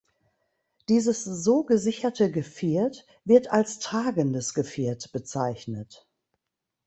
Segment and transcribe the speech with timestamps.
[0.89, 6.07] Dieses so gesicherte Geviert wird als tragendes Geviert bezeichnet.